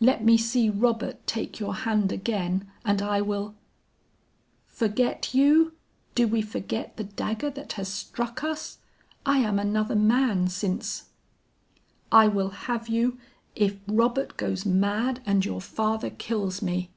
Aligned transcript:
Let 0.00 0.24
me 0.24 0.38
see 0.38 0.70
Robert 0.70 1.26
take 1.26 1.60
your 1.60 1.74
hand 1.74 2.10
again 2.10 2.66
and 2.82 3.02
I 3.02 3.20
will' 3.20 3.54
"'Forget 4.68 5.34
you! 5.34 5.74
Do 6.14 6.26
we 6.26 6.40
forget 6.40 6.96
the 6.96 7.04
dagger 7.04 7.50
that 7.50 7.74
has 7.74 7.86
struck 7.92 8.42
us? 8.42 8.78
I 9.26 9.40
am 9.40 9.58
another 9.58 9.94
man 9.94 10.48
since' 10.48 11.10
"'I 12.10 12.28
will 12.28 12.48
have 12.64 12.88
you 12.88 13.18
if 13.54 13.76
Robert 13.86 14.38
goes 14.38 14.64
mad 14.64 15.20
and 15.26 15.44
your 15.44 15.60
father 15.60 16.08
kills 16.08 16.62
me. 16.62 16.88